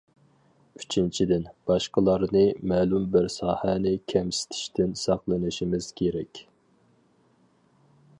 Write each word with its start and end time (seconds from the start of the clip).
ئۈچىنچىدىن، 0.77 1.43
باشقىلارنى، 1.71 2.41
مەلۇم 2.71 3.05
بىر 3.15 3.27
ساھەنى 3.33 3.93
كەمسىتىشتىن 4.13 4.97
ساقلىنىشىمىز 5.03 5.91
كېرەك. 6.01 6.43